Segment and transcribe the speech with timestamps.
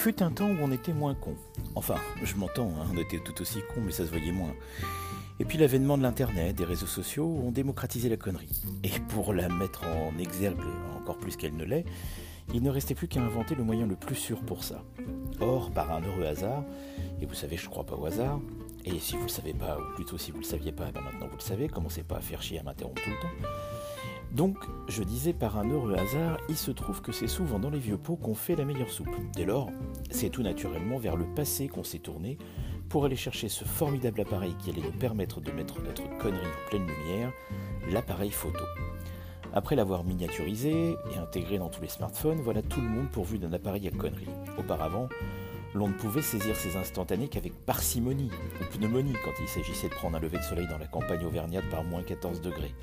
[0.00, 1.34] fut un temps où on était moins con.
[1.74, 4.54] Enfin, je m'entends, hein, on était tout aussi con, mais ça se voyait moins.
[5.38, 8.62] Et puis l'avènement de l'Internet, des réseaux sociaux ont démocratisé la connerie.
[8.82, 10.62] Et pour la mettre en exergue
[10.96, 11.84] encore plus qu'elle ne l'est,
[12.54, 14.82] il ne restait plus qu'à inventer le moyen le plus sûr pour ça.
[15.38, 16.64] Or, par un heureux hasard,
[17.20, 18.40] et vous savez, je crois pas au hasard,
[18.84, 20.90] et si vous ne le savez pas, ou plutôt si vous ne le saviez pas,
[20.90, 23.48] ben maintenant vous le savez, commencez pas à faire chier à m'interrompre tout le temps.
[24.32, 24.58] Donc,
[24.88, 27.96] je disais par un heureux hasard, il se trouve que c'est souvent dans les vieux
[27.98, 29.10] pots qu'on fait la meilleure soupe.
[29.34, 29.70] Dès lors,
[30.10, 32.38] c'est tout naturellement vers le passé qu'on s'est tourné
[32.88, 36.68] pour aller chercher ce formidable appareil qui allait nous permettre de mettre notre connerie en
[36.68, 37.32] pleine lumière,
[37.90, 38.64] l'appareil photo.
[39.52, 43.52] Après l'avoir miniaturisé et intégré dans tous les smartphones, voilà tout le monde pourvu d'un
[43.52, 44.28] appareil à conneries.
[44.58, 45.08] Auparavant,
[45.74, 48.30] l'on ne pouvait saisir ces instantanés qu'avec parcimonie
[48.60, 51.68] ou pneumonie quand il s'agissait de prendre un lever de soleil dans la campagne auvergnate
[51.70, 52.74] par moins 14 degrés.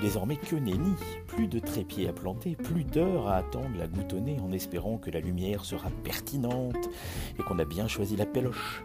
[0.00, 0.94] Désormais que nenni,
[1.28, 5.20] plus de trépied à planter, plus d'heures à attendre la goutonnée en espérant que la
[5.20, 6.90] lumière sera pertinente
[7.38, 8.82] et qu'on a bien choisi la péloche.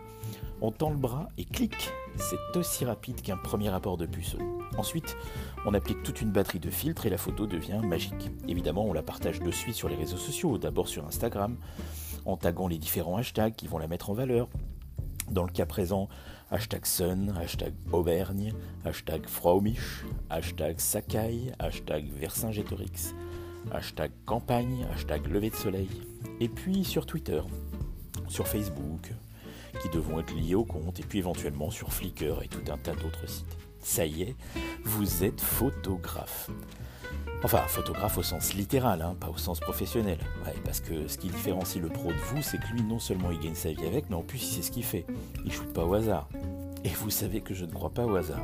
[0.61, 4.37] On tend le bras et clic, c'est aussi rapide qu'un premier rapport de puceau.
[4.79, 5.17] Ensuite,
[5.65, 8.31] on applique toute une batterie de filtres et la photo devient magique.
[8.47, 11.57] Évidemment, on la partage de suite sur les réseaux sociaux, d'abord sur Instagram,
[12.25, 14.47] en taguant les différents hashtags qui vont la mettre en valeur.
[15.29, 16.07] Dans le cas présent,
[16.49, 18.53] hashtag Sun, hashtag Auvergne,
[18.85, 23.13] hashtag Fraumisch, hashtag Sakai, hashtag Vercingétorix,
[23.73, 25.89] hashtag Campagne, hashtag Lever de Soleil.
[26.39, 27.41] Et puis sur Twitter,
[28.29, 29.11] sur Facebook,
[29.81, 32.95] qui devront être liés au compte, et puis éventuellement sur Flickr et tout un tas
[32.95, 33.57] d'autres sites.
[33.81, 34.35] Ça y est,
[34.83, 36.49] vous êtes photographe.
[37.43, 40.17] Enfin, photographe au sens littéral, hein, pas au sens professionnel.
[40.65, 43.39] parce que ce qui différencie le pro de vous, c'est que lui, non seulement il
[43.39, 45.05] gagne sa vie avec, mais en plus, il sait ce qu'il fait.
[45.45, 46.27] Il shoot pas au hasard.
[46.83, 48.43] Et vous savez que je ne crois pas au hasard.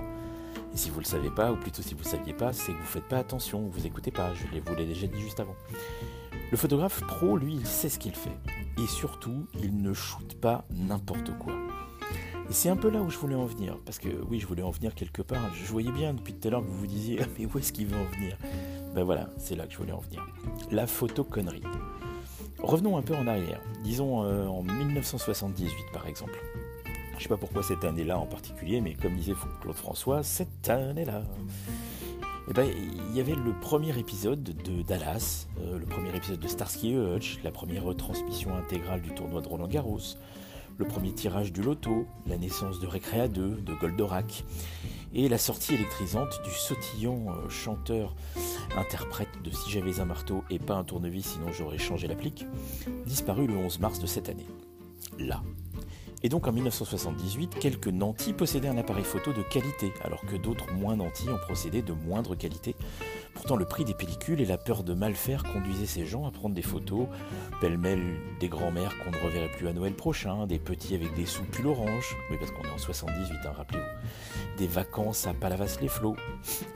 [0.74, 2.72] Et si vous ne le savez pas, ou plutôt si vous ne saviez pas, c'est
[2.72, 5.42] que vous ne faites pas attention, vous écoutez pas, je vous l'ai déjà dit juste
[5.42, 5.56] avant.
[6.52, 8.38] Le photographe pro, lui, il sait ce qu'il fait.
[8.78, 11.54] Et surtout, il ne shoot pas n'importe quoi.
[12.50, 13.78] Et c'est un peu là où je voulais en venir.
[13.86, 15.54] Parce que oui, je voulais en venir quelque part.
[15.54, 17.88] Je voyais bien depuis tout à l'heure que vous vous disiez Mais où est-ce qu'il
[17.88, 18.38] veut en venir?
[18.94, 20.26] Ben voilà, c'est là que je voulais en venir.
[20.72, 21.64] La photo connerie.
[22.60, 23.62] Revenons un peu en arrière.
[23.84, 26.40] Disons euh, en 1978 par exemple.
[27.12, 30.70] Je ne sais pas pourquoi cette année-là en particulier, mais comme disait Claude François, cette
[30.70, 31.24] année-là.
[32.48, 32.68] Eh ben,
[33.10, 37.40] il y avait le premier épisode de Dallas, euh, le premier épisode de Starsky Hutch,
[37.44, 40.16] la première retransmission intégrale du tournoi de Roland Garros,
[40.78, 44.44] le premier tirage du loto, la naissance de Récréa 2, de Goldorak,
[45.14, 48.16] et la sortie électrisante du sautillant euh, chanteur
[48.78, 52.46] interprète de Si j'avais un marteau et pas un tournevis sinon j'aurais changé l'applique,
[53.06, 54.48] disparu le 11 mars de cette année.
[55.18, 55.42] Là,
[56.26, 60.74] et donc en 1978, quelques nantis possédaient un appareil photo de qualité, alors que d'autres
[60.74, 62.76] moins nantis ont procédé de moindre qualité.
[63.46, 66.32] Pourtant, le prix des pellicules et la peur de mal faire conduisaient ces gens à
[66.32, 67.06] prendre des photos,
[67.62, 68.02] pêle-mêle
[68.40, 72.18] des grands-mères qu'on ne reverrait plus à Noël prochain, des petits avec des sous-pulls orange,
[72.32, 76.16] oui parce qu'on est en 78, hein, rappelez-vous, des vacances à Palavas-les-Flots,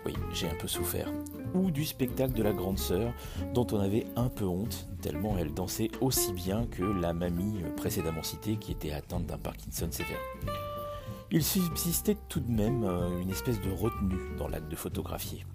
[0.06, 1.12] oui j'ai un peu souffert,
[1.56, 3.14] ou du spectacle de la grande sœur,
[3.56, 8.22] dont on avait un peu honte, tellement elle dansait aussi bien que la mamie précédemment
[8.22, 10.20] citée qui était atteinte d'un Parkinson sévère.
[11.32, 15.46] Il subsistait tout de même euh, une espèce de retenue dans l'acte de photographier.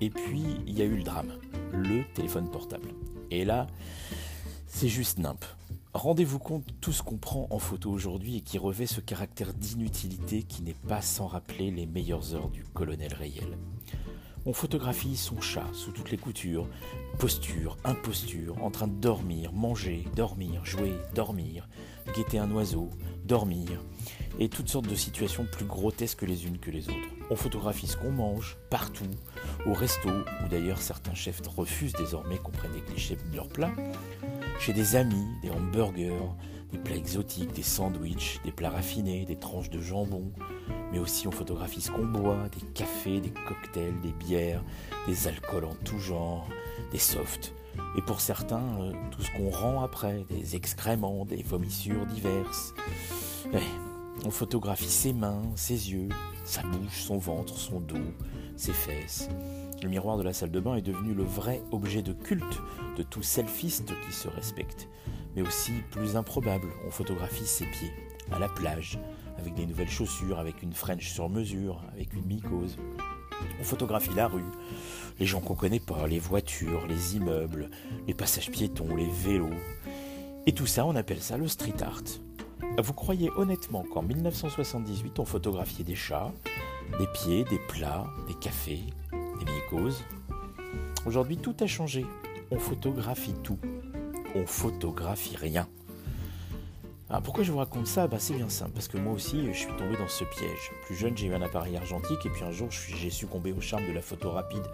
[0.00, 1.32] Et puis, il y a eu le drame,
[1.72, 2.88] le téléphone portable.
[3.30, 3.66] Et là,
[4.66, 5.44] c'est juste nimp.
[5.92, 10.42] Rendez-vous compte tout ce qu'on prend en photo aujourd'hui et qui revêt ce caractère d'inutilité
[10.42, 13.56] qui n'est pas sans rappeler les meilleures heures du colonel Rayel.
[14.44, 16.68] On photographie son chat sous toutes les coutures,
[17.18, 21.68] posture, imposture, en train de dormir, manger, dormir, jouer, dormir,
[22.14, 22.90] guetter un oiseau,
[23.24, 23.80] dormir,
[24.38, 27.13] et toutes sortes de situations plus grotesques les unes que les autres.
[27.30, 29.10] On photographie ce qu'on mange, partout,
[29.66, 33.72] au resto, où d'ailleurs certains chefs refusent désormais qu'on prenne des clichés de leurs plats,
[34.60, 36.34] chez des amis, des hamburgers,
[36.70, 40.32] des plats exotiques, des sandwichs, des plats raffinés, des tranches de jambon,
[40.92, 44.62] mais aussi on photographie ce qu'on boit, des cafés, des cocktails, des bières,
[45.06, 46.46] des alcools en tout genre,
[46.92, 47.54] des softs,
[47.96, 52.74] et pour certains, euh, tout ce qu'on rend après, des excréments, des vomissures diverses.
[54.24, 56.08] On photographie ses mains, ses yeux,
[56.44, 58.12] sa bouche, son ventre, son dos,
[58.56, 59.28] ses fesses.
[59.82, 62.60] Le miroir de la salle de bain est devenu le vrai objet de culte
[62.96, 64.88] de tout selfiste qui se respecte.
[65.34, 67.92] Mais aussi, plus improbable, on photographie ses pieds,
[68.32, 68.98] à la plage,
[69.36, 72.76] avec des nouvelles chaussures, avec une French sur mesure, avec une mycose.
[73.60, 74.44] On photographie la rue,
[75.18, 77.68] les gens qu'on connaît pas, les voitures, les immeubles,
[78.06, 79.50] les passages piétons, les vélos.
[80.46, 82.02] Et tout ça, on appelle ça le street art.
[82.82, 86.32] Vous croyez honnêtement qu'en 1978, on photographiait des chats,
[86.98, 90.04] des pieds, des plats, des cafés, des mycoses?
[91.06, 92.04] Aujourd'hui, tout a changé.
[92.50, 93.58] On photographie tout.
[94.34, 95.68] On photographie rien.
[97.10, 98.08] Alors pourquoi je vous raconte ça?
[98.08, 100.72] Bah, C'est bien simple, parce que moi aussi je suis tombé dans ce piège.
[100.86, 103.86] Plus jeune, j'ai eu un appareil argentique et puis un jour j'ai succombé au charme
[103.86, 104.64] de la photo rapide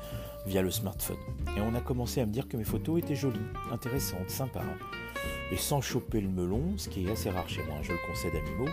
[0.47, 1.19] via le smartphone.
[1.57, 3.39] Et on a commencé à me dire que mes photos étaient jolies,
[3.73, 4.63] intéressantes, sympas.
[5.53, 8.35] Et sans choper le melon, ce qui est assez rare chez moi, je le concède
[8.35, 8.71] à mi-mot,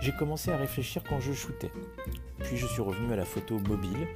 [0.00, 1.70] j'ai commencé à réfléchir quand je shootais.
[2.40, 4.06] Puis je suis revenu à la photo mobile,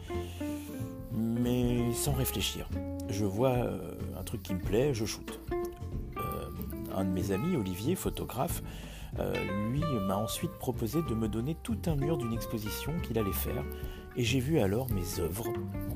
[1.13, 2.69] mais sans réfléchir.
[3.09, 5.41] Je vois euh, un truc qui me plaît, je shoote.
[6.17, 6.49] Euh,
[6.95, 8.63] un de mes amis, Olivier, photographe,
[9.19, 9.33] euh,
[9.71, 13.65] lui m'a ensuite proposé de me donner tout un mur d'une exposition qu'il allait faire,
[14.17, 15.47] et j'ai vu alors mes œuvres,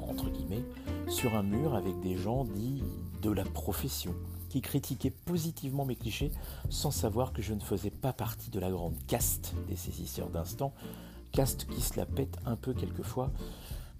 [0.09, 0.65] entre guillemets,
[1.09, 2.83] sur un mur avec des gens dits
[3.23, 4.15] de la profession,
[4.51, 6.33] qui critiquaient positivement mes clichés
[6.69, 10.75] sans savoir que je ne faisais pas partie de la grande caste des saisisseurs d'instant,
[11.33, 13.31] caste qui se la pète un peu quelquefois,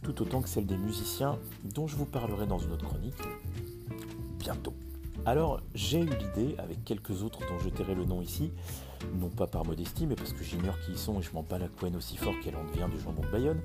[0.03, 3.23] tout autant que celle des musiciens dont je vous parlerai dans une autre chronique
[4.39, 4.75] bientôt.
[5.27, 8.51] Alors j'ai eu l'idée, avec quelques autres dont je tairai le nom ici,
[9.19, 11.59] non pas par modestie, mais parce que j'ignore qui ils sont et je m'en bats
[11.59, 13.61] la couenne aussi fort qu'elle en devient du jambon de Bayonne,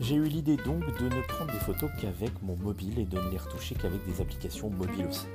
[0.00, 3.30] j'ai eu l'idée donc de ne prendre des photos qu'avec mon mobile et de ne
[3.30, 5.26] les retoucher qu'avec des applications mobiles aussi.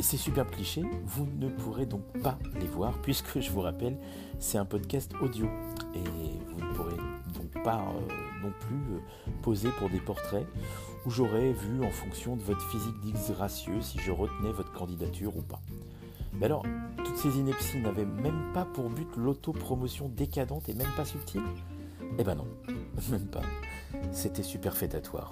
[0.00, 3.98] Et ces superbes clichés, vous ne pourrez donc pas les voir, puisque je vous rappelle,
[4.38, 5.44] c'est un podcast audio.
[5.94, 5.98] Et
[6.48, 6.96] vous ne pourrez
[7.34, 10.46] donc pas euh, non plus euh, poser pour des portraits
[11.04, 15.42] où j'aurais vu en fonction de votre physique disgracieux si je retenais votre candidature ou
[15.42, 15.60] pas.
[16.32, 16.64] Mais alors,
[17.04, 21.42] toutes ces inepties n'avaient même pas pour but l'autopromotion décadente et même pas subtile?
[22.18, 22.46] Eh ben non,
[23.10, 23.42] même pas.
[24.12, 25.30] C'était superfétatoire.